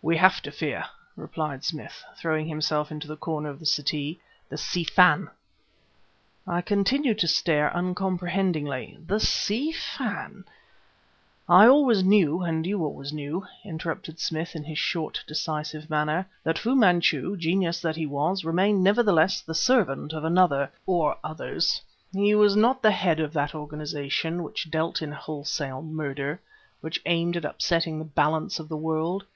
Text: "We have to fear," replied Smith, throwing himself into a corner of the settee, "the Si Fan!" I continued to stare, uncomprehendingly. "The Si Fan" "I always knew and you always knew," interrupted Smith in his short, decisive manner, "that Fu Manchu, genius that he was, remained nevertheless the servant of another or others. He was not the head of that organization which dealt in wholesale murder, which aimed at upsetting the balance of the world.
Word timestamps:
"We 0.00 0.16
have 0.16 0.40
to 0.44 0.50
fear," 0.50 0.86
replied 1.14 1.62
Smith, 1.62 2.02
throwing 2.16 2.46
himself 2.46 2.90
into 2.90 3.12
a 3.12 3.16
corner 3.18 3.50
of 3.50 3.60
the 3.60 3.66
settee, 3.66 4.18
"the 4.48 4.56
Si 4.56 4.84
Fan!" 4.84 5.28
I 6.46 6.62
continued 6.62 7.18
to 7.18 7.28
stare, 7.28 7.70
uncomprehendingly. 7.76 8.96
"The 9.06 9.20
Si 9.20 9.72
Fan" 9.72 10.44
"I 11.50 11.66
always 11.66 12.02
knew 12.02 12.40
and 12.42 12.66
you 12.66 12.82
always 12.82 13.12
knew," 13.12 13.46
interrupted 13.62 14.18
Smith 14.18 14.56
in 14.56 14.64
his 14.64 14.78
short, 14.78 15.22
decisive 15.26 15.90
manner, 15.90 16.26
"that 16.42 16.58
Fu 16.58 16.74
Manchu, 16.74 17.36
genius 17.36 17.82
that 17.82 17.96
he 17.96 18.06
was, 18.06 18.42
remained 18.46 18.82
nevertheless 18.82 19.42
the 19.42 19.54
servant 19.54 20.14
of 20.14 20.24
another 20.24 20.72
or 20.86 21.18
others. 21.22 21.82
He 22.14 22.34
was 22.34 22.56
not 22.56 22.80
the 22.80 22.92
head 22.92 23.20
of 23.20 23.34
that 23.34 23.54
organization 23.54 24.42
which 24.42 24.70
dealt 24.70 25.02
in 25.02 25.12
wholesale 25.12 25.82
murder, 25.82 26.40
which 26.80 27.02
aimed 27.04 27.36
at 27.36 27.44
upsetting 27.44 27.98
the 27.98 28.06
balance 28.06 28.58
of 28.58 28.70
the 28.70 28.78
world. 28.78 29.26